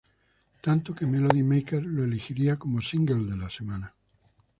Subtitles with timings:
[0.61, 3.93] Tanto, que Melody Maker lo elegiría como single de la semana.